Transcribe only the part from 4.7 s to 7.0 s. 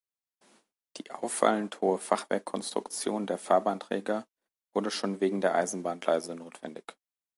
wurde schon wegen der Eisenbahngleise notwendig.